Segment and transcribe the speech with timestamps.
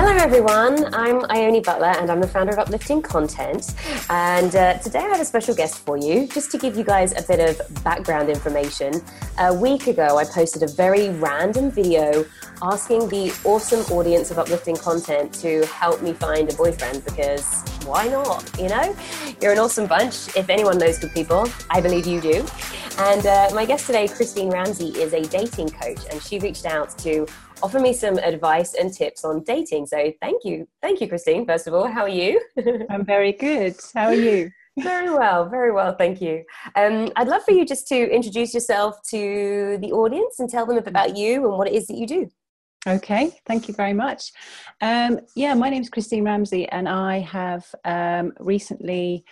[0.00, 0.94] Hello, everyone.
[0.94, 3.74] I'm Ione Butler, and I'm the founder of Uplifting Content.
[4.08, 7.10] And uh, today I have a special guest for you, just to give you guys
[7.18, 9.02] a bit of background information.
[9.38, 12.24] A week ago, I posted a very random video
[12.62, 18.06] asking the awesome audience of Uplifting Content to help me find a boyfriend because why
[18.06, 18.48] not?
[18.56, 18.96] You know,
[19.42, 20.28] you're an awesome bunch.
[20.36, 22.46] If anyone knows good people, I believe you do.
[22.98, 26.96] And uh, my guest today, Christine Ramsay, is a dating coach, and she reached out
[26.98, 27.26] to
[27.62, 29.86] offer me some advice and tips on dating.
[29.86, 30.68] So thank you.
[30.82, 31.86] Thank you, Christine, first of all.
[31.88, 32.40] How are you?
[32.90, 33.76] I'm very good.
[33.94, 34.50] How are you?
[34.78, 36.44] very well, very well, thank you.
[36.76, 40.78] Um, I'd love for you just to introduce yourself to the audience and tell them
[40.78, 42.30] about you and what it is that you do.
[42.86, 44.30] Okay, thank you very much.
[44.80, 49.24] Um, yeah, my name is Christine Ramsay, and I have um, recently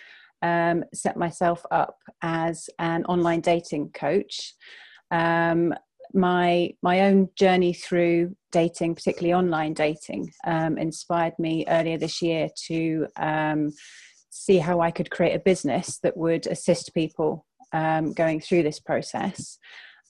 [0.42, 4.54] um, set myself up as an online dating coach.
[5.12, 5.72] Um,
[6.16, 12.48] my my own journey through dating, particularly online dating, um, inspired me earlier this year
[12.66, 13.72] to um,
[14.30, 18.80] see how I could create a business that would assist people um, going through this
[18.80, 19.58] process.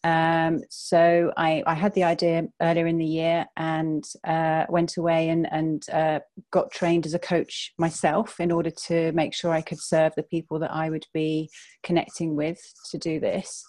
[0.04, 5.30] Um, so I, I, had the idea earlier in the year and uh, went away
[5.30, 6.20] and, and uh,
[6.52, 10.22] got trained as a coach myself in order to make sure I could serve the
[10.22, 11.50] people that I would be
[11.82, 12.60] connecting with
[12.90, 13.64] to do this.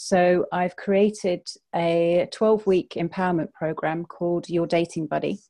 [0.00, 5.40] So I've created a 12 week empowerment program called Your Dating Buddy.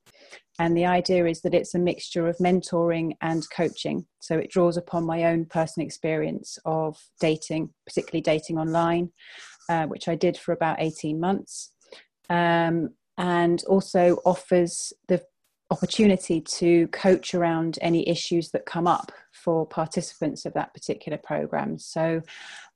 [0.58, 4.06] And the idea is that it's a mixture of mentoring and coaching.
[4.20, 9.10] So it draws upon my own personal experience of dating, particularly dating online,
[9.68, 11.74] uh, which I did for about 18 months.
[12.30, 15.22] Um, and also offers the
[15.70, 21.78] opportunity to coach around any issues that come up for participants of that particular program.
[21.78, 22.22] So,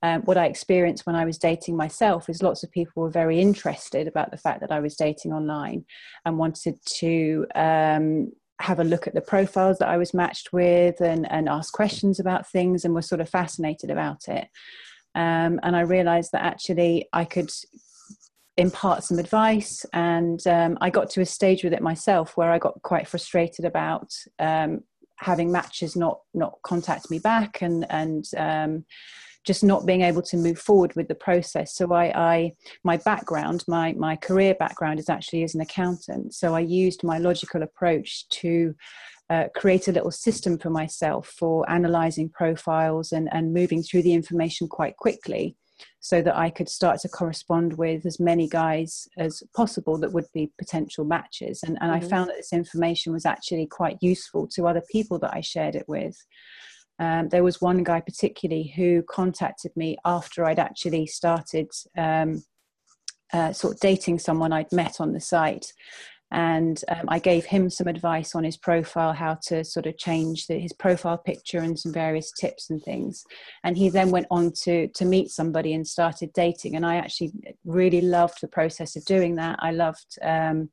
[0.03, 3.41] um, what I experienced when I was dating myself is lots of people were very
[3.41, 5.85] interested about the fact that I was dating online
[6.25, 7.47] and wanted to.
[7.55, 11.73] Um, have a look at the profiles that I was matched with and, and ask
[11.73, 14.47] questions about things and were sort of fascinated about it.
[15.17, 17.51] Um, and I realized that actually I could
[18.57, 22.59] impart some advice and um, i got to a stage with it myself where i
[22.59, 24.81] got quite frustrated about um,
[25.19, 28.85] having matches not not contact me back and and um,
[29.45, 31.75] just not being able to move forward with the process.
[31.75, 32.53] So I, I
[32.85, 36.35] my background my my career background is actually as an accountant.
[36.35, 38.75] So i used my logical approach to
[39.31, 44.13] uh, create a little system for myself for analyzing profiles and, and moving through the
[44.13, 45.57] information quite quickly
[46.01, 50.27] so that I could start to correspond with as many guys as possible that would
[50.35, 51.63] be potential matches.
[51.63, 52.05] And, and mm-hmm.
[52.05, 55.77] I found that this information was actually quite useful to other people that I shared
[55.77, 56.17] it with.
[56.99, 62.43] Um, there was one guy particularly who contacted me after I'd actually started um,
[63.33, 65.73] uh, sort of dating someone I'd met on the site
[66.33, 70.47] and um, I gave him some advice on his profile, how to sort of change
[70.47, 73.23] the, his profile picture and some various tips and things.
[73.65, 76.75] And he then went on to to meet somebody and started dating.
[76.75, 77.33] And I actually
[77.65, 79.59] really loved the process of doing that.
[79.61, 80.19] I loved.
[80.23, 80.71] Um,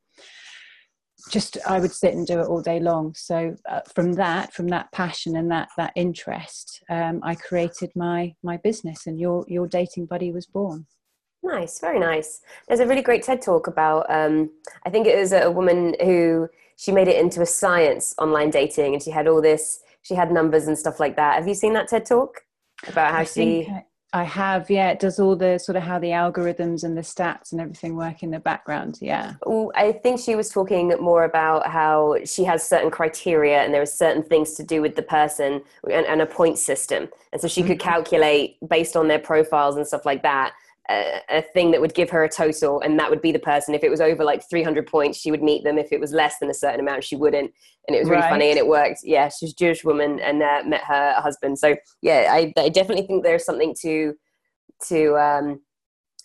[1.30, 3.14] just I would sit and do it all day long.
[3.14, 8.34] So uh, from that, from that passion and that that interest, um, I created my
[8.42, 10.88] my business, and your your dating buddy was born.
[11.44, 12.42] Nice, very nice.
[12.68, 14.50] There's a really great TED talk about, um,
[14.86, 18.94] I think it was a woman who she made it into a science online dating
[18.94, 21.36] and she had all this, she had numbers and stuff like that.
[21.36, 22.42] Have you seen that TED talk
[22.88, 23.70] about how I she.
[24.12, 24.90] I have, yeah.
[24.90, 28.24] It does all the sort of how the algorithms and the stats and everything work
[28.24, 29.34] in the background, yeah.
[29.76, 33.86] I think she was talking more about how she has certain criteria and there are
[33.86, 35.62] certain things to do with the person
[35.92, 37.08] and, and a point system.
[37.32, 37.88] And so she could mm-hmm.
[37.88, 40.54] calculate based on their profiles and stuff like that
[40.90, 43.74] a, a, thing that would give her a total and that would be the person.
[43.74, 45.78] If it was over like 300 points she would meet them.
[45.78, 47.52] If it was less than a certain amount she wouldn't.
[47.88, 48.30] And it was really right.
[48.30, 49.00] funny and it worked.
[49.04, 51.60] Yeah she's a jewish woman and uh, met her husband.
[51.60, 54.16] So yeah I, I, definitely think there's something to
[54.88, 55.62] to um,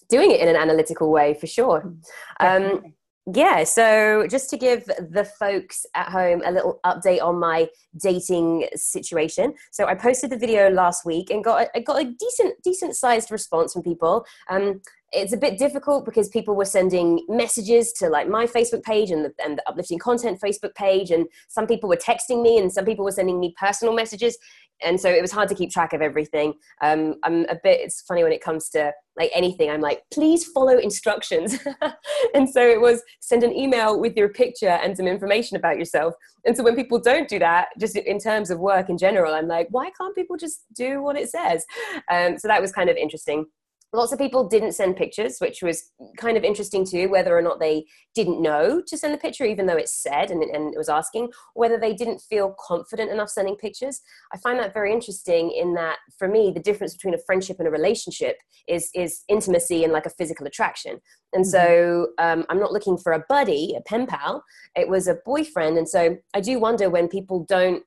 [0.08, 1.94] doing it in an analytical way for sure.
[2.40, 2.94] Um,
[3.32, 8.68] yeah, so just to give the folks at home a little update on my dating
[8.74, 9.54] situation.
[9.72, 13.30] So I posted the video last week and got a, got a decent decent sized
[13.30, 14.26] response from people.
[14.50, 14.82] Um,
[15.14, 19.24] it's a bit difficult because people were sending messages to like my Facebook page and
[19.24, 22.84] the, and the uplifting content Facebook page, and some people were texting me, and some
[22.84, 24.36] people were sending me personal messages
[24.82, 26.54] and so it was hard to keep track of everything.
[26.82, 27.80] Um, I'm a bit.
[27.80, 29.70] It's funny when it comes to like anything.
[29.70, 31.58] I'm like, please follow instructions.
[32.34, 36.14] and so it was send an email with your picture and some information about yourself.
[36.44, 39.48] And so when people don't do that, just in terms of work in general, I'm
[39.48, 41.64] like, why can't people just do what it says?
[42.10, 43.46] Um, so that was kind of interesting.
[43.94, 47.60] Lots of people didn't send pictures, which was kind of interesting too, whether or not
[47.60, 50.88] they didn't know to send the picture, even though it said and, and it was
[50.88, 54.00] asking, whether they didn't feel confident enough sending pictures.
[54.32, 57.68] I find that very interesting in that for me, the difference between a friendship and
[57.68, 58.36] a relationship
[58.66, 60.98] is, is intimacy and like a physical attraction.
[61.32, 61.50] And mm-hmm.
[61.50, 64.44] so um, I'm not looking for a buddy, a pen pal.
[64.76, 65.78] It was a boyfriend.
[65.78, 67.84] And so I do wonder when people don't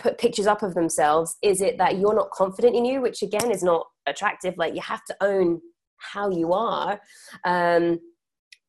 [0.00, 3.50] put pictures up of themselves is it that you're not confident in you which again
[3.50, 5.60] is not attractive like you have to own
[5.96, 7.00] how you are
[7.44, 7.98] um,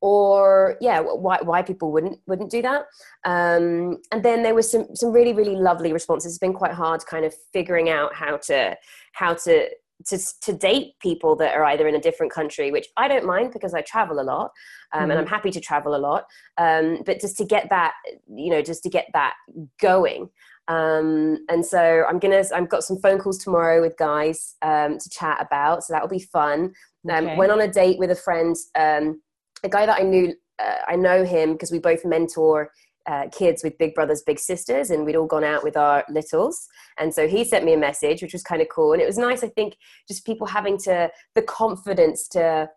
[0.00, 2.86] or yeah why, why people wouldn't wouldn't do that
[3.24, 7.04] um, and then there was some some really really lovely responses it's been quite hard
[7.06, 8.76] kind of figuring out how to
[9.12, 9.68] how to
[10.06, 13.52] to, to date people that are either in a different country, which I don't mind
[13.52, 14.50] because I travel a lot
[14.92, 15.10] um, mm-hmm.
[15.10, 15.34] and I'm mm-hmm.
[15.34, 16.24] happy to travel a lot.
[16.58, 17.94] Um, but just to get that,
[18.34, 19.34] you know, just to get that
[19.80, 20.28] going.
[20.68, 25.10] Um, and so I'm gonna, I've got some phone calls tomorrow with guys um, to
[25.10, 26.72] chat about, so that will be fun.
[27.10, 27.36] Um, okay.
[27.36, 29.20] Went on a date with a friend, um,
[29.64, 32.70] a guy that I knew, uh, I know him because we both mentor
[33.06, 36.68] uh, kids with big brothers, big sisters, and we'd all gone out with our littles.
[36.98, 38.92] And so he sent me a message, which was kind of cool.
[38.92, 39.76] And it was nice, I think,
[40.06, 42.68] just people having to, the confidence to,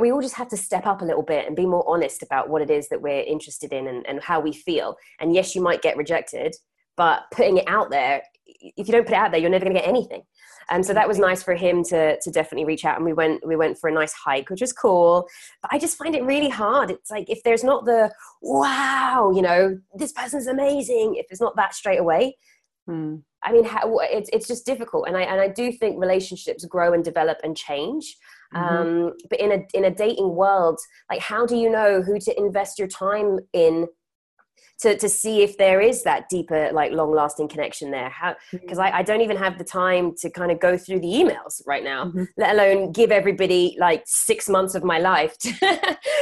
[0.00, 2.48] we all just have to step up a little bit and be more honest about
[2.48, 4.96] what it is that we're interested in and, and how we feel.
[5.20, 6.56] And yes, you might get rejected,
[6.98, 8.22] but putting it out there
[8.60, 10.22] if you don't put it out there you're never going to get anything.
[10.70, 13.46] And so that was nice for him to to definitely reach out and we went
[13.46, 15.26] we went for a nice hike which was cool.
[15.62, 16.90] But i just find it really hard.
[16.90, 18.12] It's like if there's not the
[18.42, 22.36] wow you know this person's amazing if it's not that straight away
[22.86, 23.16] hmm.
[23.42, 25.08] i mean how, it's, it's just difficult.
[25.08, 28.16] And i and i do think relationships grow and develop and change.
[28.54, 28.76] Mm-hmm.
[28.76, 30.78] um, but in a in a dating world
[31.10, 33.86] like how do you know who to invest your time in
[34.80, 38.78] to, to see if there is that deeper like long lasting connection there how because
[38.78, 38.94] mm-hmm.
[38.94, 41.84] I, I don't even have the time to kind of go through the emails right
[41.84, 42.24] now mm-hmm.
[42.36, 45.52] let alone give everybody like six months of my life to,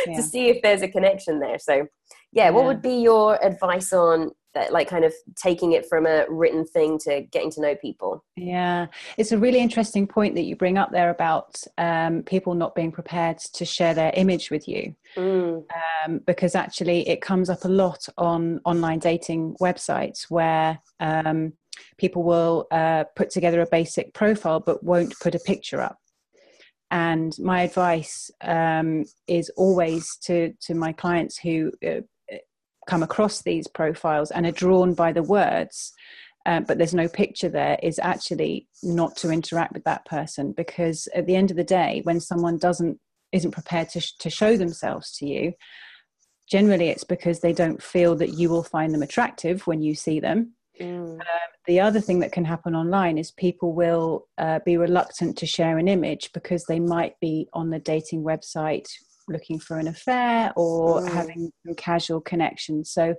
[0.06, 0.16] yeah.
[0.16, 1.86] to see if there's a connection there so
[2.32, 6.06] yeah, yeah, what would be your advice on that like kind of taking it from
[6.06, 8.24] a written thing to getting to know people.
[8.36, 8.86] Yeah.
[9.16, 12.90] It's a really interesting point that you bring up there about um, people not being
[12.90, 14.94] prepared to share their image with you.
[15.16, 15.64] Mm.
[16.04, 21.54] um, because actually it comes up a lot on online dating websites where um,
[21.96, 25.98] people will uh, put together a basic profile but won't put a picture up.
[26.90, 32.02] And my advice um, is always to to my clients who uh,
[32.86, 35.92] come across these profiles and are drawn by the words
[36.46, 41.08] um, but there's no picture there is actually not to interact with that person because
[41.14, 42.98] at the end of the day when someone doesn't
[43.32, 45.52] isn't prepared to, sh- to show themselves to you
[46.48, 50.20] generally it's because they don't feel that you will find them attractive when you see
[50.20, 51.14] them mm.
[51.14, 51.20] um,
[51.66, 55.78] the other thing that can happen online is people will uh, be reluctant to share
[55.78, 58.86] an image because they might be on the dating website
[59.28, 61.12] looking for an affair or mm.
[61.12, 62.90] having some casual connections.
[62.90, 63.14] So,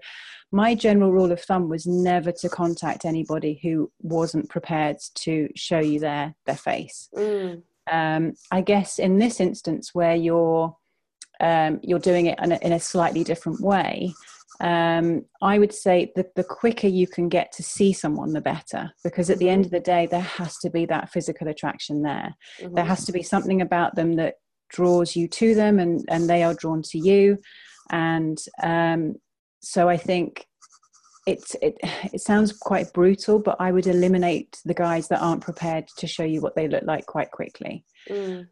[0.51, 5.79] my general rule of thumb was never to contact anybody who wasn't prepared to show
[5.79, 7.09] you their their face.
[7.15, 7.63] Mm.
[7.91, 10.75] Um, I guess in this instance, where you're
[11.39, 14.13] um, you're doing it in a, in a slightly different way,
[14.59, 18.91] um, I would say that the quicker you can get to see someone, the better.
[19.03, 22.35] Because at the end of the day, there has to be that physical attraction there.
[22.59, 22.73] Mm-hmm.
[22.73, 24.35] There has to be something about them that
[24.69, 27.39] draws you to them and, and they are drawn to you.
[27.89, 29.15] And um,
[29.61, 30.45] so I think
[31.25, 31.75] it's, it,
[32.13, 36.23] it sounds quite brutal, but I would eliminate the guys that aren't prepared to show
[36.23, 37.83] you what they look like quite quickly.
[38.09, 38.47] Um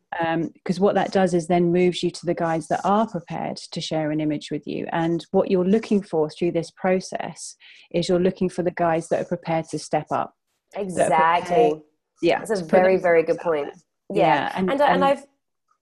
[0.54, 0.80] because mm.
[0.80, 3.80] um, what that does is then moves you to the guys that are prepared to
[3.80, 4.86] share an image with you.
[4.92, 7.56] And what you're looking for through this process
[7.92, 10.34] is you're looking for the guys that are prepared to step up.
[10.76, 11.82] Exactly.
[12.22, 12.40] Yeah.
[12.40, 13.70] That's a very, very good point.
[14.14, 14.26] Yeah.
[14.26, 14.52] yeah.
[14.56, 15.26] And, and, and, and I've,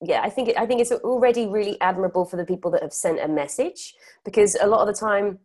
[0.06, 2.94] yeah, I think it, I think it's already really admirable for the people that have
[2.94, 3.94] sent a message
[4.26, 5.40] because a lot of the time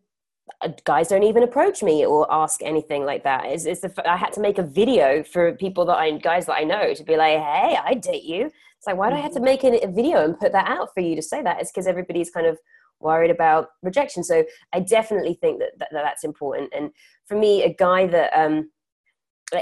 [0.62, 3.44] uh, guys don't even approach me or ask anything like that.
[3.46, 6.54] It's, it's the, I had to make a video for people that I guys that
[6.54, 8.46] I know to be like, hey, I date you.
[8.46, 9.44] It's like why do I have to mm-hmm.
[9.44, 11.60] make a, a video and put that out for you to say that?
[11.60, 12.58] It's because everybody's kind of
[13.00, 14.24] worried about rejection.
[14.24, 16.72] So I definitely think that, that, that that's important.
[16.74, 16.90] And
[17.26, 18.70] for me, a guy that um,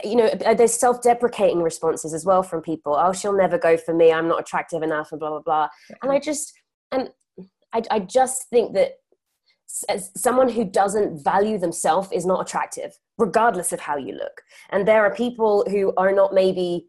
[0.03, 2.97] you know uh, there's self-deprecating responses as well from people.
[2.97, 4.13] Oh she'll never go for me.
[4.13, 5.69] I'm not attractive enough and blah blah blah.
[6.03, 6.53] And i just
[6.93, 7.11] and
[7.73, 8.93] I, I just think that
[9.89, 14.43] as someone who doesn't value themselves is not attractive regardless of how you look.
[14.71, 16.89] And there are people who are not maybe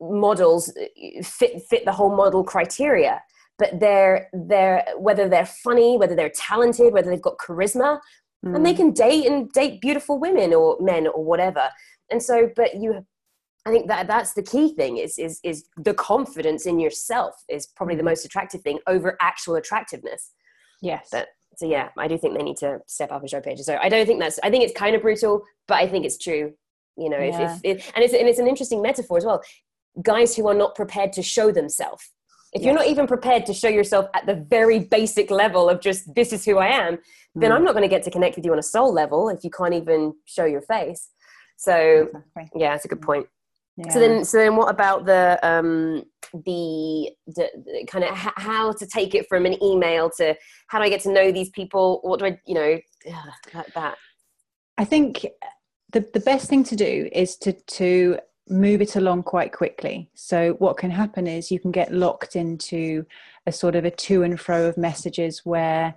[0.00, 3.22] models uh, fit fit the whole model criteria
[3.58, 7.98] but they're they're whether they're funny whether they're talented whether they've got charisma
[8.44, 8.54] mm.
[8.54, 8.76] and they hmm.
[8.76, 11.68] can date and date beautiful women or men or whatever
[12.10, 13.04] and so but you
[13.66, 17.66] I think that that's the key thing is is is the confidence in yourself is
[17.66, 18.08] probably the Mm-hmm.
[18.10, 20.32] most attractive thing over actual attractiveness.
[20.82, 21.08] Yes.
[21.10, 23.66] But so yeah, I do think they need to step up and show pages.
[23.66, 26.18] So I don't think that's I think it's kind of brutal, but I think it's
[26.18, 26.52] true.
[26.96, 27.54] You know, Yeah.
[27.56, 29.42] if, if, if and it's and it's an interesting metaphor as well.
[30.02, 32.04] Guys who are not prepared to show themselves.
[32.52, 36.14] If you're not even prepared to show yourself at the very basic level of just
[36.14, 36.98] this is who I am,
[37.34, 37.54] then Mm.
[37.56, 39.50] I'm not going to get to connect with you on a soul level if you
[39.50, 41.10] can't even show your face.
[41.66, 42.60] So Exactly.
[42.60, 43.26] yeah, it's a good point.
[43.76, 43.92] Yeah.
[43.92, 48.72] So then, so then, what about the um, the, the, the kind of h- how
[48.72, 50.34] to take it from an email to
[50.68, 52.00] how do I get to know these people?
[52.02, 53.96] What do I, you know, ugh, like that?
[54.78, 55.26] I think
[55.92, 58.18] the, the best thing to do is to to
[58.48, 60.08] move it along quite quickly.
[60.14, 63.04] So what can happen is you can get locked into
[63.46, 65.94] a sort of a to and fro of messages where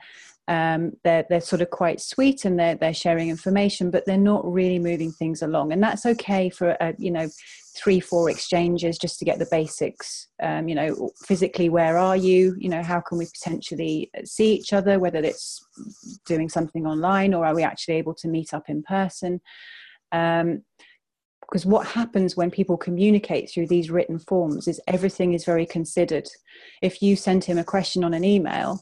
[0.50, 4.52] um, they're they're sort of quite sweet and they're they're sharing information, but they're not
[4.52, 7.30] really moving things along, and that's okay for a, you know
[7.78, 10.28] three four exchanges just to get the basics.
[10.42, 12.56] Um, you know, physically, where are you?
[12.58, 14.98] You know, how can we potentially see each other?
[14.98, 15.64] Whether it's
[16.26, 19.42] doing something online or are we actually able to meet up in person?
[20.12, 20.64] Um,
[21.42, 26.30] because what happens when people communicate through these written forms is everything is very considered.
[26.84, 28.82] If you send him a question on an email,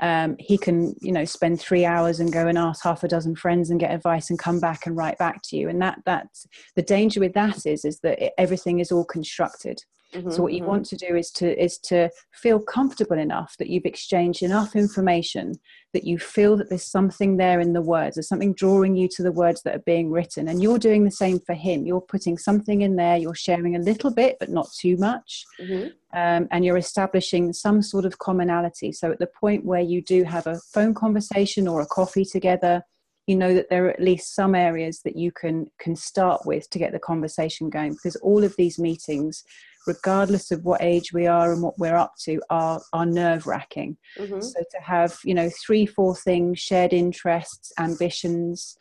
[0.00, 3.34] um, he can, you know, spend three hours and go and ask half a dozen
[3.34, 5.68] friends and get advice and come back and write back to you.
[5.68, 9.82] And that that's the danger with that is is that it, everything is all constructed.
[10.12, 13.84] So what you want to do is to is to feel comfortable enough that you've
[13.84, 15.54] exchanged enough information
[15.92, 19.22] that you feel that there's something there in the words, there's something drawing you to
[19.22, 21.86] the words that are being written, and you're doing the same for him.
[21.86, 25.92] You're putting something in there, you're sharing a little bit, but not too much, Mhm.
[26.14, 28.92] um, and you're establishing some sort of commonality.
[28.92, 32.82] So at the point where you do have a phone conversation or a coffee together,
[33.26, 36.68] you know that there are at least some areas that you can can start with
[36.70, 39.44] to get the conversation going because all of these meetings
[39.88, 43.96] regardless of what age we are and what we're up to are are nerve wracking
[44.18, 44.42] Mhm.
[44.42, 48.76] so to have you know three four things shared interests ambitions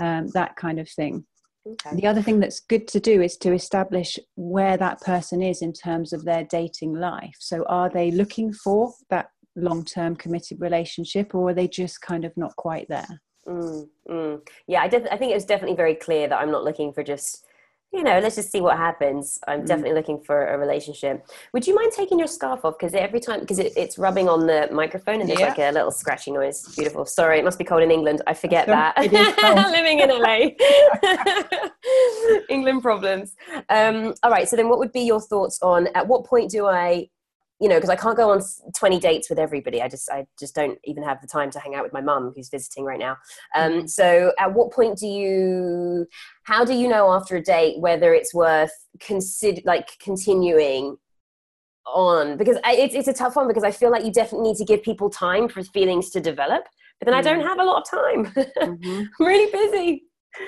[0.00, 1.24] um, that kind of thing
[1.68, 1.96] Okay.
[1.96, 5.72] the other thing that's good to do is to establish where that person is in
[5.72, 11.48] terms of their dating life so are they looking for that long-term committed relationship or
[11.48, 14.48] are they just kind of not quite there Mm, mm.
[14.66, 17.04] Yeah, I, def- I think it was definitely very clear that I'm not looking for
[17.04, 17.44] just,
[17.96, 19.38] you know, let's just see what happens.
[19.48, 19.66] I'm Mm.
[19.66, 21.26] definitely looking for a relationship.
[21.52, 22.74] Would you mind taking your scarf off?
[22.78, 25.48] Because every time, because it, it's rubbing on the microphone and there's Yeah.
[25.48, 26.58] like a little scratchy noise.
[26.76, 27.04] Beautiful.
[27.06, 28.20] Sorry, it must be cold in England.
[28.26, 28.92] I forget that.
[29.02, 29.56] it is cold.
[29.78, 30.38] Living in LA.
[32.48, 33.34] England problems.
[33.70, 34.48] Um, all right.
[34.48, 37.08] So then what would be your thoughts on at what point do I
[37.60, 38.40] you know because i can't go on
[38.76, 39.80] 20 dates with everybody.
[39.80, 42.32] I just i just don't even have the time to hang out with my mum
[42.34, 43.16] who's visiting right now.
[43.54, 46.06] Um, so at what point do you
[46.44, 50.96] how do you know after a date whether it's worth consider like continuing
[51.86, 52.36] on?
[52.36, 54.64] Because I, it's, it's a tough one because i feel like you definitely need to
[54.64, 56.64] give people time for feelings to develop
[56.98, 57.48] but then i don't Mm.
[57.48, 58.46] have a lot of time.
[58.60, 60.02] I'm really busy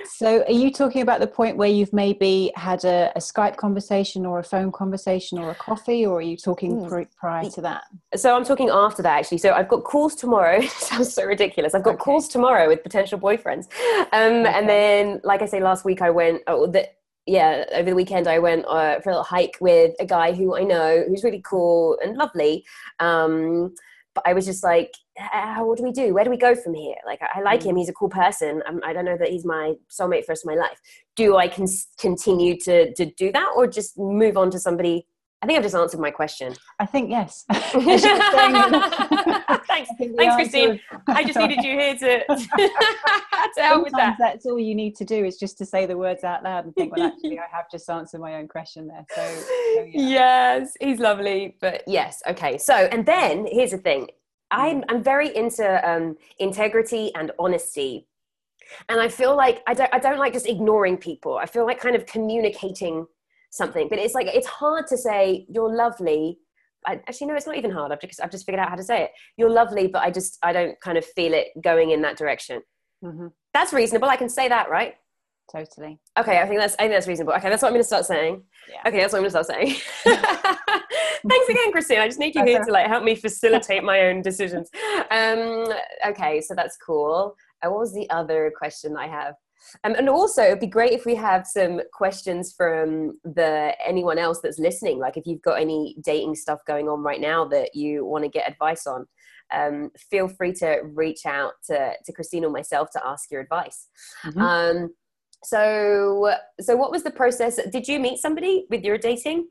[0.04, 4.26] So, are you talking about the point where you've maybe had a, a Skype conversation
[4.26, 6.88] or a phone conversation or a coffee, or are you talking Mm.
[6.88, 7.84] pri prior to that?
[8.14, 9.38] So I'm talking after that actually.
[9.38, 10.60] So I've got calls tomorrow.
[10.90, 11.74] Sounds so ridiculous.
[11.74, 12.04] I've got Okay.
[12.04, 13.66] calls tomorrow with potential boyfriends.
[14.12, 14.52] Um, Okay.
[14.54, 16.42] And then, like I say, last week I went.
[16.46, 16.86] Oh, the,
[17.26, 20.56] yeah, over the weekend I went uh, for a little hike with a guy who
[20.56, 22.64] I know who's really cool and lovely.
[23.00, 23.74] Um,
[24.18, 26.12] but I was just like, "Ah, what do we do?
[26.12, 26.96] Where do we go from here?
[27.06, 27.76] Like, I, I like him.
[27.76, 28.62] He's a cool person.
[28.66, 30.80] Um, I don't know that he's my soulmate for the rest of my life.
[31.16, 31.66] Do I can
[31.98, 35.06] continue to to do that, or just move on to somebody?
[35.40, 36.54] I think I've just answered my question.
[36.80, 37.44] I think yes.
[37.50, 39.90] As you were saying it, Thanks.
[39.90, 40.80] I think the Thanks, Christine.
[41.06, 42.24] I just needed you here to,
[43.54, 44.16] to help with that.
[44.18, 46.74] that's all you need to do is just to say the words out loud and
[46.74, 49.06] think, well, actually, I have just answered my own question there.
[49.14, 49.42] So,
[49.76, 50.08] so yeah.
[50.08, 51.56] Yes, he's lovely.
[51.60, 52.58] But yes, okay.
[52.58, 54.08] So, and then here's the thing
[54.50, 58.08] I'm, I'm very into um, integrity and honesty.
[58.88, 61.38] And I feel like I don't, I don't like just ignoring people.
[61.38, 63.06] I feel like kind of communicating
[63.50, 63.88] something.
[63.88, 66.38] But it's like, it's hard to say, you're lovely.
[66.86, 67.92] I, actually, no, it's not even hard.
[67.92, 69.10] I've just, I've just figured out how to say it.
[69.36, 72.62] You're lovely, but I just, I don't kind of feel it going in that direction.
[73.04, 74.08] Mhm, That's reasonable.
[74.08, 74.94] I can say that, right?
[75.50, 75.98] totally.
[76.18, 77.32] Okay, I think that's I think that's reasonable.
[77.32, 78.42] Okay, that's what I'm going to start saying.
[78.70, 78.82] Yeah.
[78.86, 79.76] Okay, that's what I'm going to start saying.
[81.26, 82.00] Thanks again, Christine.
[82.00, 84.68] I just need you here to like help me facilitate my own decisions.
[85.10, 85.72] Um,
[86.06, 87.34] okay, so that's cool.
[87.64, 89.34] Uh, what was the other question I have?
[89.84, 94.40] Um, and also, it'd be great if we have some questions from the anyone else
[94.42, 94.98] that's listening.
[94.98, 98.30] Like, if you've got any dating stuff going on right now that you want to
[98.30, 99.06] get advice on,
[99.52, 103.88] um, feel free to reach out to to Christine or myself to ask your advice.
[104.24, 104.40] Mhm.
[104.40, 104.90] Um,
[105.44, 109.46] so so what was the process did you meet somebody with your dating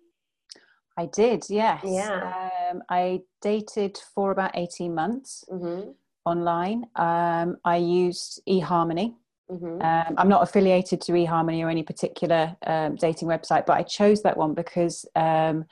[0.97, 5.89] i did yes yeah um, i dated for about 18 months mm-hmm.
[6.25, 9.15] online um, i used eharmony
[9.49, 9.81] mm-hmm.
[9.81, 14.21] um, i'm not affiliated to eharmony or any particular um, dating website but i chose
[14.23, 15.65] that one because um,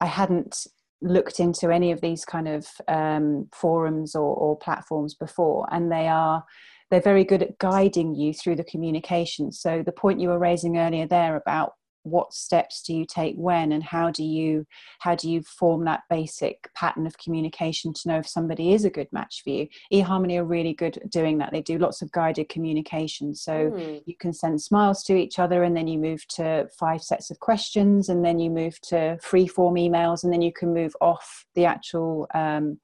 [0.00, 0.66] i hadn't
[1.00, 6.06] looked into any of these kind of um, forums or, or platforms before and they
[6.06, 6.44] are
[6.92, 9.50] they're very good at guiding you through the communication.
[9.50, 11.72] So the point you were raising earlier there about
[12.02, 14.66] what steps do you take when and how do you
[15.00, 18.90] how do you form that basic pattern of communication to know if somebody is a
[18.90, 22.10] good match for you eharmony are really good at doing that they do lots of
[22.12, 24.02] guided communication so mm.
[24.04, 27.38] you can send smiles to each other and then you move to five sets of
[27.40, 31.46] questions and then you move to free form emails and then you can move off
[31.54, 32.78] the actual um,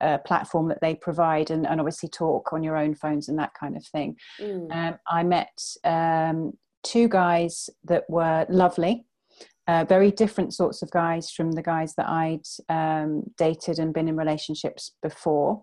[0.00, 3.52] uh, platform that they provide and, and, obviously talk on your own phones and that
[3.58, 4.14] kind of thing.
[4.38, 4.70] Mm.
[4.70, 6.52] Um, I met um,
[6.86, 9.04] two guys that were lovely,
[9.66, 14.08] uh, very different sorts of guys from the guys that I'd um, dated and been
[14.08, 15.62] in relationships before.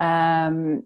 [0.00, 0.84] Um,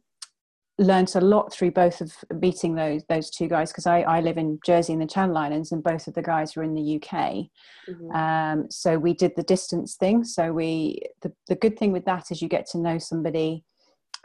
[0.81, 4.39] learned a lot through both of meeting those those two guys because I, I live
[4.39, 7.51] in Jersey in the Channel Islands and both of the guys were in the UK.
[7.89, 8.11] Mm-hmm.
[8.17, 10.25] Um, so we did the distance thing.
[10.25, 13.65] So we the, the good thing with that is you get to know somebody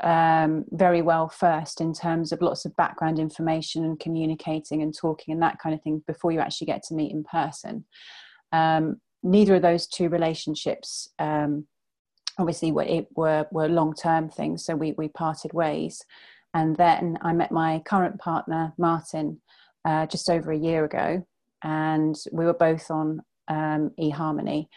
[0.02, 5.34] um, very well first in terms of lots of background information and communicating and talking
[5.34, 7.86] and that kind of thing before you actually get to meet in person.
[8.52, 11.66] Um, neither of those two relationships um,
[12.38, 16.04] obviously were, were, were long term things, so we, we parted ways.
[16.54, 19.42] And then I met my current partner, Martin,
[19.84, 21.25] uh, just over a year ago.
[21.64, 24.68] And we were both on um, eHarmony.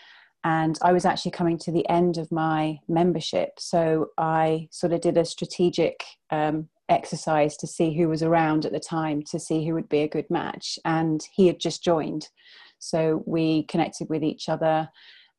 [0.45, 3.59] And I was actually coming to the end of my membership.
[3.59, 8.73] So I sort of did a strategic um, exercise to see who was around at
[8.73, 10.79] the time to see who would be a good match.
[10.85, 12.29] And he had just joined.
[12.79, 14.89] So we connected with each other.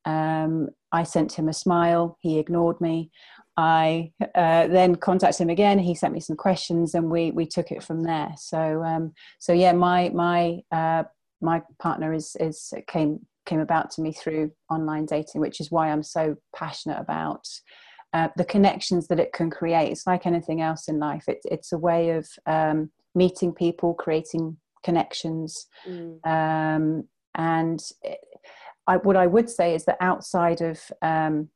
[0.04, 2.18] Um, I sent him a smile.
[2.20, 3.10] He ignored me.
[3.56, 5.78] I uh, then contacted him again.
[5.78, 8.32] He sent me some questions, and we we took it from there.
[8.38, 11.04] So um, so yeah, my my uh,
[11.42, 15.90] my partner is is came came about to me through online dating, which is why
[15.90, 17.46] I'm so passionate about
[18.12, 19.90] uh, the connections that it can create.
[19.90, 21.24] It's like anything else in life.
[21.28, 26.24] It, it's a way of um, meeting people, creating connections, mm.
[26.24, 28.20] um, and it,
[28.86, 31.48] I, what I would say is that outside of um,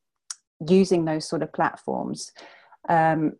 [0.68, 2.32] using those sort of platforms
[2.88, 3.32] um,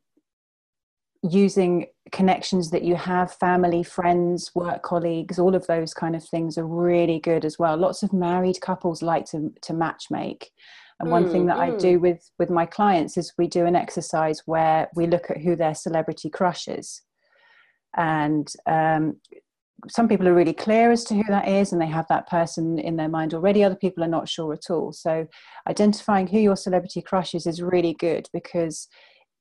[1.23, 6.59] using connections that you have family friends work colleagues all of those kind of things
[6.59, 7.77] are really good as well.
[7.77, 10.51] Lots of married couples like to, to match make
[11.01, 11.75] and one mm, thing that mm.
[11.75, 15.41] i do with with my clients is we do an exercise where we look at
[15.41, 17.03] who their celebrity crush is.
[17.97, 19.21] And um,
[19.89, 22.79] some people are really clear as to who that is and they have that person
[22.79, 23.63] in their mind already.
[23.63, 24.93] Other people are not sure at all.
[24.93, 25.27] So
[25.69, 28.89] identifying who your celebrity crush is is really good because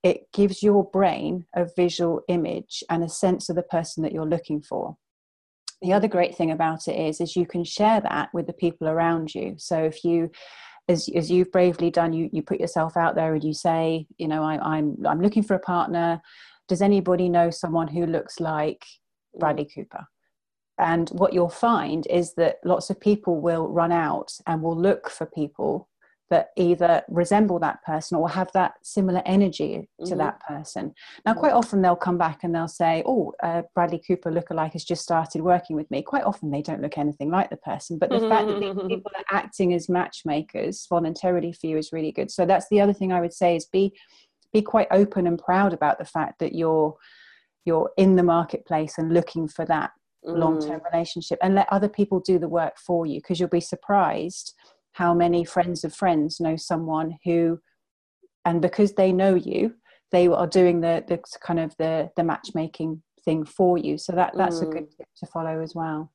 [0.03, 4.25] it gives your brain a visual image and a sense of the person that you're
[4.25, 4.97] looking for.
[5.81, 8.87] The other great thing about it is is you can share that with the people
[8.87, 9.55] around you.
[9.57, 10.29] So if you
[10.89, 14.27] as, as you've bravely done you you put yourself out there and you say you
[14.27, 16.21] know I, i'm i'm looking for a partner.
[16.67, 18.85] Does anybody know someone who looks like
[19.37, 19.73] bradley mm.
[19.73, 20.05] cooper?
[20.79, 25.09] And what you'll find is that lots of people will run out and will look
[25.09, 25.87] for people
[26.29, 30.17] that either resemble that person or have that similar energy to mm-hmm.
[30.17, 30.93] that person.
[31.25, 34.83] Now, quite often they'll come back and they'll say, Oh, uh, Bradley Cooper lookalike has
[34.83, 36.01] just started working with me.
[36.01, 39.11] Quite often they don't look anything like the person, but the fact that these people
[39.15, 42.31] are acting as matchmakers voluntarily for you is really good.
[42.31, 43.93] So, that's the other thing I would say is be
[44.53, 46.95] be quite open and proud about the fact that you're
[47.65, 49.91] you're in the marketplace and looking for that
[50.25, 50.37] mm.
[50.37, 54.53] long-term relationship and let other people do the work for you because you'll be surprised
[54.93, 57.59] how many friends of friends know someone who
[58.45, 59.73] and because they know you
[60.11, 64.33] they are doing the, the kind of the the matchmaking thing for you so that
[64.35, 64.67] that's mm.
[64.67, 66.11] a good tip to follow as well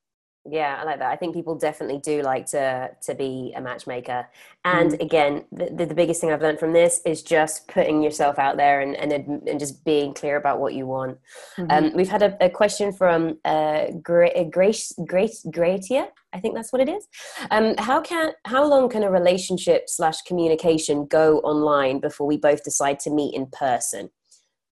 [0.50, 1.10] yeah i like that.
[1.10, 4.28] I think people definitely do like to to be a matchmaker.
[4.64, 5.00] And mm.
[5.00, 8.80] again the, the biggest thing i've learned from this is just putting yourself out there
[8.80, 9.12] and and,
[9.48, 11.18] and just being clear about what you want.
[11.56, 11.70] Mm-hmm.
[11.70, 16.82] um, we've had a, a question from uh, grace grace gratia i think that's what
[16.82, 17.06] it is.
[17.50, 22.64] Um, how can how long can a relationship slash communication go online before we both
[22.64, 24.10] decide to meet in person?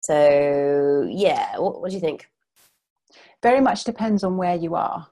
[0.02, 2.28] So yeah what, what do you think?
[3.42, 5.08] Very much depends on where you are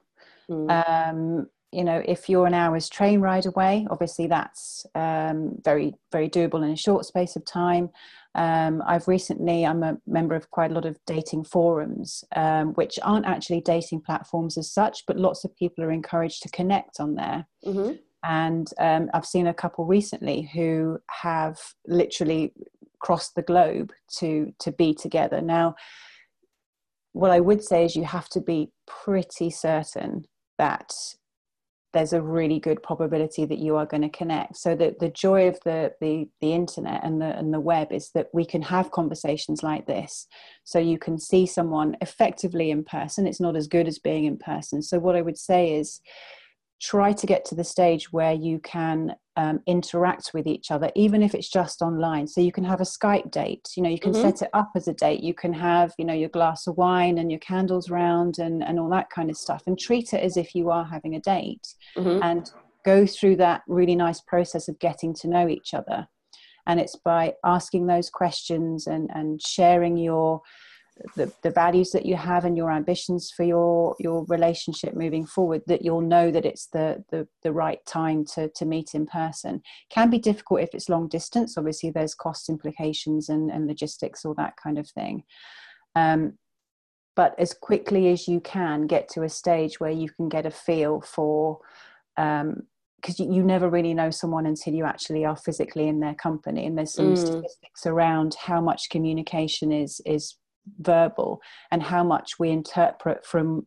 [0.49, 1.09] Mm.
[1.09, 6.29] Um, you know if you're an hour's train ride away obviously that's um, very very
[6.29, 7.89] doable in a short space of time
[8.35, 12.97] um, i've recently i'm a member of quite a lot of dating forums um, which
[13.03, 17.15] aren't actually dating platforms as such but lots of people are encouraged to connect on
[17.15, 17.93] there mm-hmm.
[18.23, 22.53] and um, i've seen a couple recently who have literally
[22.99, 25.75] crossed the globe to to be together now
[27.11, 30.25] what i would say is you have to be pretty certain
[30.57, 30.93] that
[31.95, 34.57] there's a really good probability that you are going to connect.
[34.57, 38.11] So that the joy of the, the the internet and the and the web is
[38.11, 40.27] that we can have conversations like this.
[40.65, 43.25] So you can see someone effectively in person.
[43.25, 44.81] It's not as good as being in person.
[44.81, 46.01] So what i would say is
[46.81, 51.21] try to get to the stage where you can um, interact with each other even
[51.21, 54.13] if it's just online so you can have a skype date you know you can
[54.13, 54.21] mm-hmm.
[54.21, 57.17] set it up as a date you can have you know your glass of wine
[57.17, 60.37] and your candles round and and all that kind of stuff and treat it as
[60.37, 62.23] if you are having a date mm-hmm.
[62.23, 62.51] and
[62.85, 66.07] go through that really nice process of getting to know each other
[66.67, 70.41] and it's by asking those questions and and sharing your
[71.15, 75.61] the, the values that you have and your ambitions for your your relationship moving forward
[75.67, 79.61] that you'll know that it's the the, the right time to to meet in person.
[79.89, 81.57] Can be difficult if it's long distance.
[81.57, 85.23] Obviously there's cost implications and, and logistics all that kind of thing.
[85.95, 86.37] Um,
[87.15, 90.51] but as quickly as you can get to a stage where you can get a
[90.51, 91.59] feel for
[92.17, 92.63] um,
[92.97, 96.65] because you, you, never really know someone until you actually are physically in their company
[96.65, 97.17] and there's some mm.
[97.17, 100.37] statistics around how much communication is is
[100.79, 103.65] verbal and how much we interpret from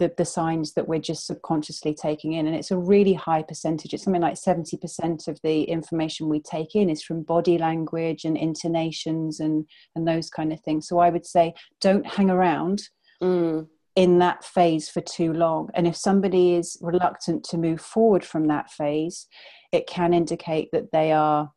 [0.00, 2.46] the, the signs that we're just subconsciously taking in.
[2.46, 3.92] And it's a really high percentage.
[3.92, 8.36] It's something like 70% of the information we take in is from body language and
[8.36, 10.88] intonations and, and those kind of things.
[10.88, 12.82] So I would say don't hang around
[13.22, 13.68] mm.
[13.94, 15.68] in that phase for too long.
[15.74, 19.26] And if somebody is reluctant to move forward from that phase,
[19.70, 21.52] it can indicate that they are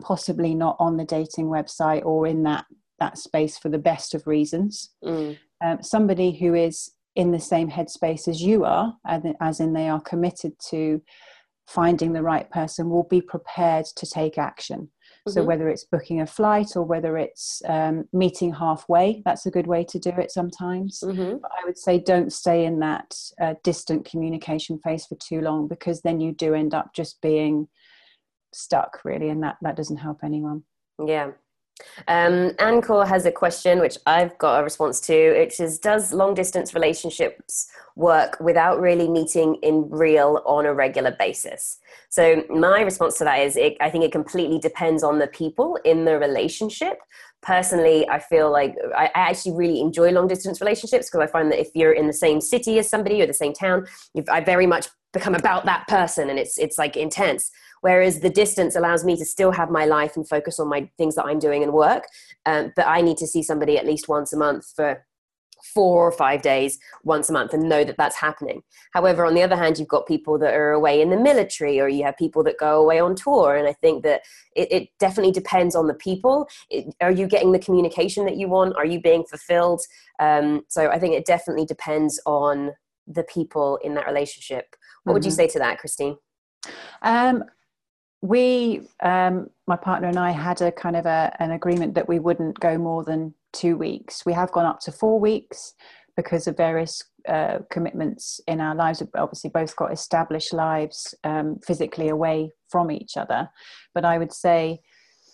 [0.00, 2.64] possibly not on the dating website or in that
[3.00, 4.90] that space for the best of reasons.
[5.04, 5.38] Mm.
[5.64, 8.96] Um, somebody who is in the same headspace as you are,
[9.40, 11.02] as in they are committed to
[11.66, 14.80] finding the right person, will be prepared to take action.
[15.28, 15.32] Mm-hmm.
[15.32, 19.66] So whether it's booking a flight or whether it's um, meeting halfway, that's a good
[19.66, 21.02] way to do it sometimes.
[21.04, 21.38] Mm-hmm.
[21.42, 25.68] But I would say don't stay in that uh, distant communication phase for too long
[25.68, 27.68] because then you do end up just being
[28.52, 30.62] stuck really, and that that doesn't help anyone.
[31.04, 31.32] Yeah,
[32.08, 36.34] um, Anchor has a question which I've got a response to, which is Does long
[36.34, 41.78] distance relationships work without really meeting in real on a regular basis?
[42.08, 45.78] So, my response to that is it, I think it completely depends on the people
[45.84, 46.98] in the relationship.
[47.42, 51.50] Personally, I feel like I, I actually really enjoy long distance relationships because I find
[51.50, 53.86] that if you're in the same city as somebody or the same town,
[54.30, 57.50] I very much become about that person and it's it's like intense
[57.80, 61.14] whereas the distance allows me to still have my life and focus on my things
[61.14, 62.04] that i'm doing and work
[62.46, 65.04] um, but i need to see somebody at least once a month for
[65.74, 68.62] four or five days once a month and know that that's happening
[68.94, 71.86] however on the other hand you've got people that are away in the military or
[71.86, 74.22] you have people that go away on tour and i think that
[74.56, 78.48] it, it definitely depends on the people it, are you getting the communication that you
[78.48, 79.82] want are you being fulfilled
[80.18, 82.70] um, so i think it definitely depends on
[83.06, 85.14] the people in that relationship what mm-hmm.
[85.14, 85.36] would you mm-hmm.
[85.36, 86.16] say to that, Christine?
[87.02, 87.44] Um,
[88.22, 92.18] we, um, my partner and I, had a kind of a, an agreement that we
[92.18, 94.26] wouldn't go more than two weeks.
[94.26, 95.74] We have gone up to four weeks
[96.16, 99.00] because of various uh, commitments in our lives.
[99.00, 103.48] We've obviously, both got established lives um, physically away from each other.
[103.94, 104.80] But I would say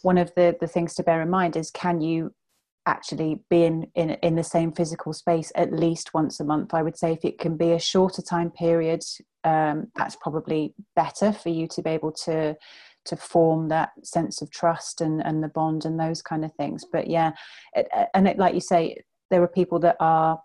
[0.02, 2.32] one of the, the things to bear in mind is can you
[2.86, 6.82] actually be in, in in the same physical space at least once a month i
[6.82, 9.02] would say if it can be a shorter time period
[9.44, 12.56] um, that's probably better for you to be able to
[13.04, 16.84] to form that sense of trust and and the bond and those kind of things
[16.90, 17.32] but yeah
[17.74, 18.96] it, and it, like you say
[19.30, 20.40] there are people that are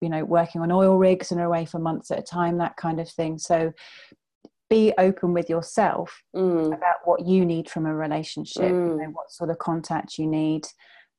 [0.00, 2.76] you know working on oil rigs and are away for months at a time that
[2.76, 3.72] kind of thing so
[4.70, 6.66] be open with yourself mm.
[6.66, 8.90] about what you need from a relationship mm.
[8.90, 10.66] you know, what sort of contact you need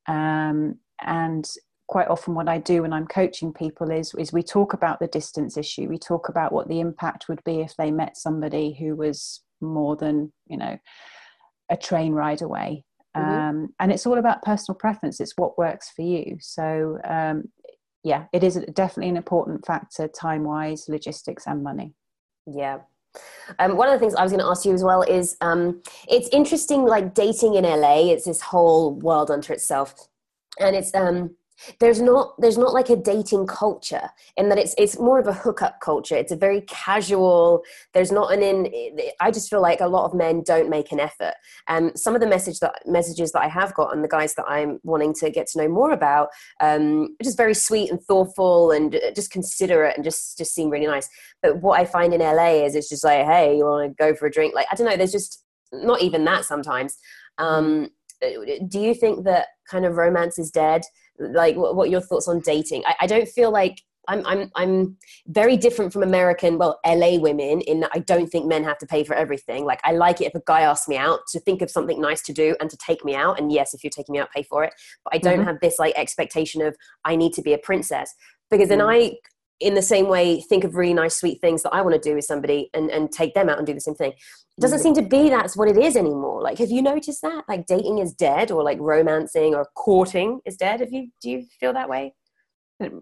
[0.07, 1.49] um, and
[1.87, 5.07] quite often what I do when I'm coaching people is is we talk about the
[5.07, 5.87] distance issue.
[5.87, 9.95] We talk about what the impact would be if they met somebody who was more
[9.95, 10.77] than you know
[11.69, 12.83] a train ride away.
[13.15, 13.31] Mm-hmm.
[13.31, 15.19] Um, and it's all about personal preference.
[15.19, 16.37] It's what works for you.
[16.41, 17.45] So um,
[18.03, 21.93] yeah, it is definitely an important factor, time wise, logistics, and money.
[22.45, 22.79] Yeah,
[23.59, 25.81] um, one of the things I was going to ask you as well is um,
[26.07, 28.11] it's interesting, like dating in LA.
[28.11, 29.93] It's this whole world unto itself,
[30.59, 31.35] and it's um,
[31.79, 35.33] there's not there's not like a dating culture in that it's it's more of a
[35.33, 36.15] hookup culture.
[36.15, 37.63] It's a very casual
[37.93, 38.71] there's not an in
[39.19, 41.33] i just feel like a lot of men don't make an effort.
[41.67, 44.45] And some of the message that messages that i have got and the guys that
[44.47, 48.95] i'm wanting to get to know more about um just very sweet and thoughtful and
[48.95, 51.09] uh, just considerate and just just seem really nice.
[51.41, 54.15] But what i find in la is it's just like hey you want to go
[54.15, 54.53] for a drink?
[54.53, 56.97] Like i don't know there's just not even that sometimes.
[57.37, 57.89] Um
[58.23, 58.29] uh,
[58.69, 60.83] do you think that kind of romance is dead
[61.19, 64.97] like what, what your thoughts on dating I, I don't feel like I'm, I'm, I'm
[65.27, 68.85] very different from American, well, LA women in that I don't think men have to
[68.85, 69.65] pay for everything.
[69.65, 72.21] Like, I like it if a guy asks me out to think of something nice
[72.23, 73.39] to do and to take me out.
[73.39, 74.73] And yes, if you're taking me out, pay for it.
[75.03, 75.47] But I don't mm-hmm.
[75.47, 78.13] have this like expectation of I need to be a princess
[78.51, 78.93] because then mm.
[78.93, 79.17] I,
[79.59, 82.15] in the same way, think of really nice, sweet things that I want to do
[82.15, 84.11] with somebody and, and take them out and do the same thing.
[84.11, 86.41] It doesn't seem to be that's what it is anymore.
[86.41, 87.43] Like, have you noticed that?
[87.47, 90.79] Like, dating is dead, or like romancing or courting is dead.
[90.79, 91.09] Have you?
[91.21, 92.13] Do you feel that way?
[92.79, 92.93] It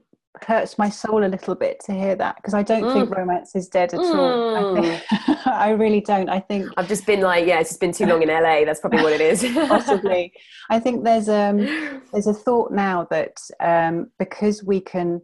[0.41, 2.93] hurts my soul a little bit to hear that because I don't mm.
[2.93, 4.15] think romance is dead at mm.
[4.15, 4.77] all.
[4.77, 5.47] I, think, mm.
[5.51, 6.29] I, really don't.
[6.29, 8.65] I think I've just been like, yeah, it's just been too long in LA.
[8.65, 9.43] That's probably what it is.
[9.67, 10.33] Possibly.
[10.69, 11.57] I think there's um
[12.11, 15.21] there's a thought now that um because we can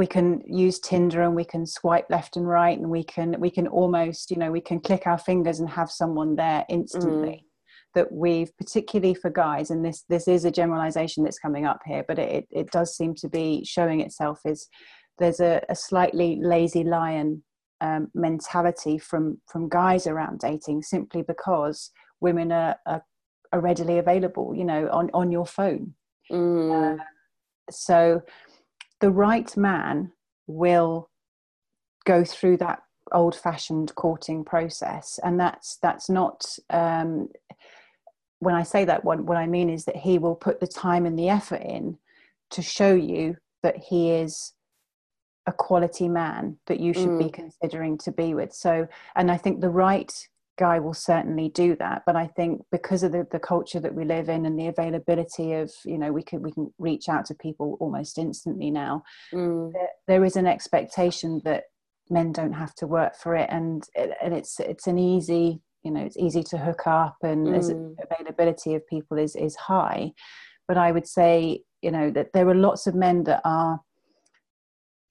[0.00, 3.50] we can use tinder and we can swipe left and right and we can we
[3.50, 7.92] can almost you know we can click our fingers and have someone there instantly mm.
[7.94, 12.02] that we've particularly for guys and this this is a generalization that's coming up here
[12.08, 14.68] but it it does seem to be showing itself is
[15.18, 17.44] there's a, a slightly lazy lion
[17.82, 21.90] um, mentality from from guys around dating simply because
[22.22, 23.04] women are, are,
[23.52, 25.92] are readily available you know on on your phone
[26.32, 26.70] mm.
[26.72, 27.04] uh,
[27.70, 28.22] so
[29.00, 30.12] the right man
[30.46, 31.08] will
[32.04, 32.80] go through that
[33.12, 37.28] old fashioned courting process and that's that's not um,
[38.38, 41.06] when i say that what, what i mean is that he will put the time
[41.06, 41.98] and the effort in
[42.50, 44.52] to show you that he is
[45.46, 47.18] a quality man that you should mm.
[47.18, 48.86] be considering to be with so
[49.16, 50.28] and i think the right
[50.60, 54.04] guy will certainly do that but i think because of the, the culture that we
[54.04, 57.34] live in and the availability of you know we can we can reach out to
[57.34, 59.72] people almost instantly now mm.
[59.72, 61.64] there, there is an expectation that
[62.10, 66.04] men don't have to work for it and and it's it's an easy you know
[66.04, 67.94] it's easy to hook up and mm.
[68.10, 70.12] availability of people is is high
[70.68, 73.80] but i would say you know that there are lots of men that are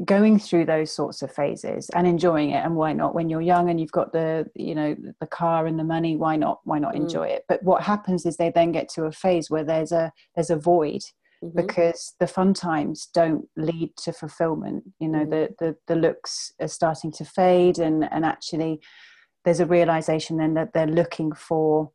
[0.06, 3.70] going through those sorts of phases and enjoying it and why not when you're young
[3.70, 6.94] and you've got the you know the car and the money why not why not
[6.94, 7.02] mm.
[7.02, 10.12] enjoy it but what happens is they then get to a phase where there's a
[10.36, 11.02] there's a void
[11.44, 11.50] mm-hmm.
[11.54, 15.30] because the fun times don't lead to fulfillment you know mm.
[15.30, 18.80] the, the the looks are starting to fade and and actually
[19.44, 21.92] there's a realization then that they're looking for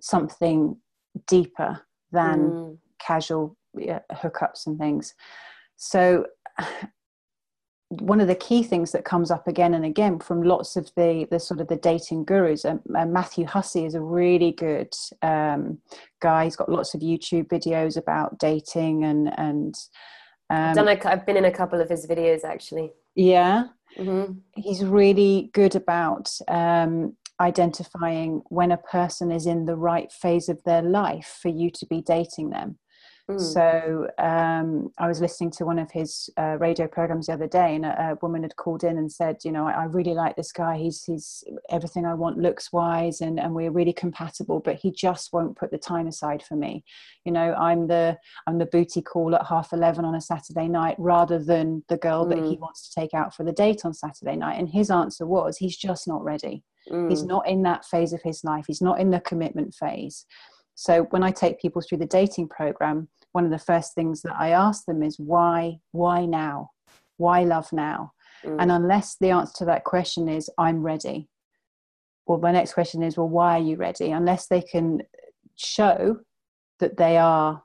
[0.00, 0.76] something
[1.28, 1.80] deeper
[2.10, 2.78] than mm.
[2.98, 5.14] casual yeah, hookups and things
[5.76, 6.26] so
[7.90, 11.26] one of the key things that comes up again and again from lots of the
[11.30, 14.92] the sort of the dating gurus uh, uh, matthew hussey is a really good
[15.22, 15.78] um,
[16.20, 16.44] guy.
[16.44, 19.74] He's got lots of youtube videos about dating and and
[20.50, 22.92] um, I've, done a, I've been in a couple of his videos actually.
[23.14, 23.64] Yeah?
[23.98, 24.34] Mm-hmm.
[24.54, 30.62] he's really good about um, identifying when a person is in the right phase of
[30.64, 32.78] their life for you to be dating them
[33.30, 33.40] Mm.
[33.40, 37.74] So um, I was listening to one of his uh, radio programs the other day,
[37.74, 40.34] and a, a, woman had called in and said, "You know, I, I, really like
[40.34, 40.78] this guy.
[40.78, 44.60] He's he's everything I want looks wise, and and we're really compatible.
[44.60, 46.84] But he just won't put the time aside for me.
[47.26, 50.96] You know, I'm the I'm the booty call at half eleven on a Saturday night,
[50.98, 52.30] rather than the girl mm.
[52.30, 52.60] that he mm.
[52.60, 54.58] wants to take out for the date on Saturday night.
[54.58, 56.64] And his answer was, he's just not ready.
[56.90, 57.10] Mm.
[57.10, 58.64] He's not in that phase of his life.
[58.66, 60.24] He's not in the commitment phase.
[60.74, 64.36] So when I take people through the dating program, one of the first things that
[64.38, 66.70] I ask them is why, why now?
[67.16, 68.12] Why love now?
[68.44, 68.56] Mm.
[68.60, 71.28] And unless the answer to that question is I'm ready,
[72.26, 74.10] well, my next question is, well, why are you ready?
[74.10, 75.02] Unless they can
[75.56, 76.18] show
[76.78, 77.62] that they are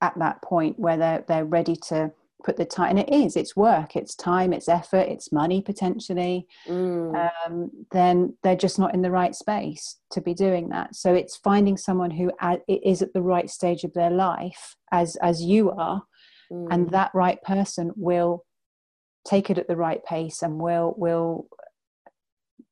[0.00, 2.12] at that point where they're they're ready to
[2.44, 6.46] put the time and it is it's work it's time it's effort it's money potentially
[6.68, 7.30] mm.
[7.46, 11.36] um, then they're just not in the right space to be doing that so it's
[11.36, 12.30] finding someone who
[12.68, 16.02] is at the right stage of their life as as you are
[16.52, 16.68] mm.
[16.70, 18.44] and that right person will
[19.26, 21.48] take it at the right pace and will will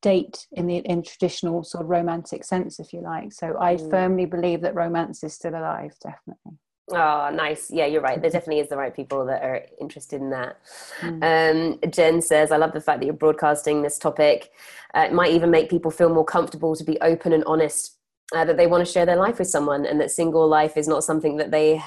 [0.03, 3.89] date in the in traditional sort of romantic sense if you like so i mm.
[3.89, 6.59] firmly believe that romance is still alive definitely
[6.91, 7.71] Oh, nice.
[7.71, 8.21] Yeah, you're right.
[8.21, 10.57] There definitely is the right people that are interested in that.
[10.99, 11.79] Mm.
[11.81, 14.51] Um, Jen says, I love the fact that you're broadcasting this topic.
[14.93, 17.97] Uh, it might even make people feel more comfortable to be open and honest,
[18.35, 20.87] uh, that they want to share their life with someone and that single life is
[20.87, 21.81] not something that they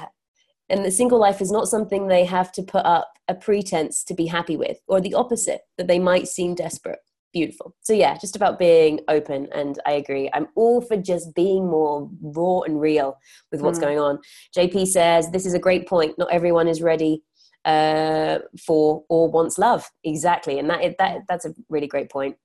[0.69, 4.15] and the single life is not something they have to put up a pretense to
[4.15, 6.99] be happy with or the opposite that they might seem desperate
[7.37, 7.75] beautiful.
[7.83, 10.31] So yeah just about being open and i agree.
[10.33, 13.19] I'm all for just being more raw and real
[13.53, 13.83] with what's mm.
[13.83, 14.19] going on.
[14.57, 16.19] Jp says this is a great point.
[16.19, 17.23] Not everyone is ready
[17.65, 19.91] uh, for or wants love.
[20.05, 22.37] Exactly and that that that's a really great point.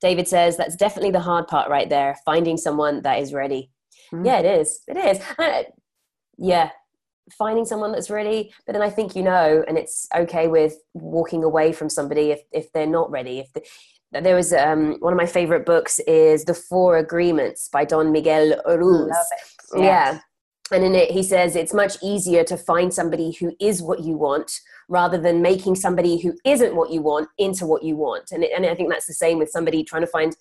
[0.00, 3.70] David says that's definitely the hard part right there finding someone that is ready.
[4.12, 4.26] Mm.
[4.26, 4.80] yeah it is.
[4.88, 5.20] It is.
[5.38, 5.62] Uh,
[6.36, 6.70] yeah
[7.36, 11.44] finding someone that's ready but then i think you know and it's okay with walking
[11.44, 13.62] away from somebody if, if they're not ready if the,
[14.12, 18.60] there was um, one of my favorite books is the four agreements by don miguel
[18.66, 19.14] ruiz
[19.74, 19.82] yeah.
[19.82, 20.20] yeah
[20.72, 24.14] and in it he says it's much easier to find somebody who is what you
[24.14, 28.32] want rather than making somebody who isn't what you want into what you want.
[28.32, 30.36] And, it, and i think that's the same with somebody trying to find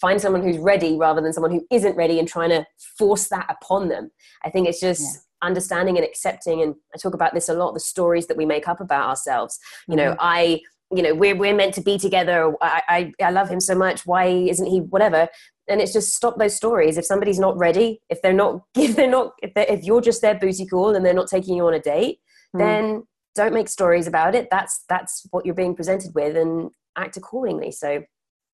[0.00, 2.64] find someone who's ready rather than someone who isn't ready and trying to
[2.96, 4.12] force that upon them.
[4.44, 5.48] I think it's just yeah.
[5.48, 8.68] understanding and accepting and i talk about this a lot the stories that we make
[8.68, 9.58] up about ourselves.
[9.88, 10.20] You know mm-hmm.
[10.20, 10.60] i
[10.94, 12.54] you know we're, we're meant to be together.
[12.60, 14.06] I, I i love him so much.
[14.06, 15.28] Why isn't he whatever?
[15.68, 16.96] And it's just stop those stories.
[16.96, 20.22] If somebody's not ready if they're not if they're not if, they're, if you're just
[20.22, 22.20] their booty call and they're not taking you on a date
[22.54, 22.58] mm.
[22.60, 24.48] then don't make stories about it.
[24.50, 27.70] That's that's what you're being presented with and act accordingly.
[27.70, 28.02] So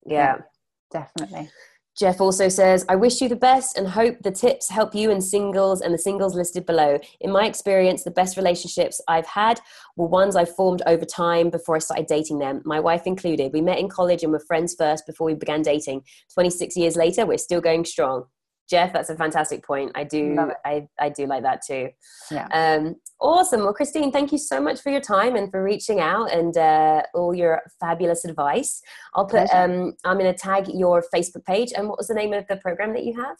[0.05, 0.37] yeah, yeah
[0.91, 1.49] definitely
[1.97, 5.23] Jeff also says, I wish you the best and hope the tips help you and
[5.23, 6.99] singles and the singles listed below.
[7.21, 9.61] In my experience, the best relationships I've had
[9.95, 13.53] were ones I formed over time before I started dating them, my wife included.
[13.53, 16.03] We met in college and were friends first before we began dating.
[16.33, 18.25] 26 years later, we're still going strong.
[18.69, 19.91] Jeff, that's a fantastic point.
[19.95, 21.89] I do, I, I do like that too.
[22.31, 22.47] Yeah.
[22.51, 23.61] Um, awesome.
[23.61, 27.03] Well, Christine, thank you so much for your time and for reaching out and uh,
[27.13, 28.81] all your fabulous advice.
[29.13, 31.73] I'll put, um, I'm going to tag your Facebook page.
[31.75, 33.37] And what was the name of the program that you have?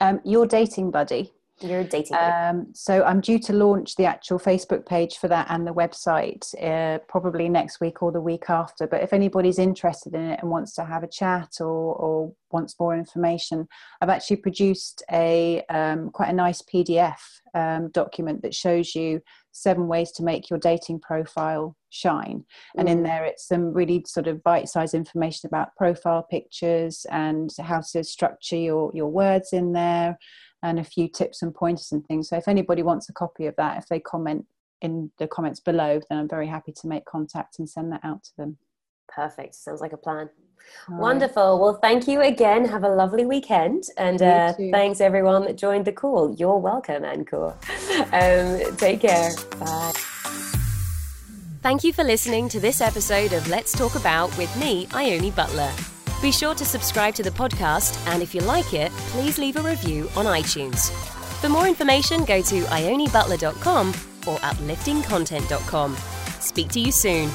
[0.00, 1.32] Um, your dating buddy.
[1.62, 2.16] You're dating.
[2.16, 6.54] Um, so I'm due to launch the actual Facebook page for that and the website
[6.62, 8.86] uh, probably next week or the week after.
[8.86, 12.78] But if anybody's interested in it and wants to have a chat or, or wants
[12.80, 13.68] more information,
[14.00, 17.18] I've actually produced a um, quite a nice PDF
[17.54, 19.20] um, document that shows you
[19.52, 22.44] seven ways to make your dating profile shine.
[22.76, 22.92] And mm.
[22.92, 28.04] in there, it's some really sort of bite-sized information about profile pictures and how to
[28.04, 30.16] structure your your words in there
[30.62, 32.28] and a few tips and pointers and things.
[32.28, 34.46] So if anybody wants a copy of that, if they comment
[34.80, 38.24] in the comments below, then I'm very happy to make contact and send that out
[38.24, 38.58] to them.
[39.08, 39.54] Perfect.
[39.54, 40.30] Sounds like a plan.
[40.90, 41.52] All Wonderful.
[41.52, 41.60] Right.
[41.60, 42.64] Well, thank you again.
[42.64, 43.84] Have a lovely weekend.
[43.96, 46.34] And uh, thanks everyone that joined the call.
[46.38, 47.56] You're welcome, Encore.
[48.12, 49.30] Um, take care.
[49.58, 49.92] Bye.
[51.60, 55.99] Thank you for listening to this episode of Let's Talk About with me, Ione Butler.
[56.20, 59.62] Be sure to subscribe to the podcast, and if you like it, please leave a
[59.62, 60.90] review on iTunes.
[61.40, 63.88] For more information, go to ionebutler.com
[64.26, 65.96] or upliftingcontent.com.
[66.40, 67.30] Speak to you soon.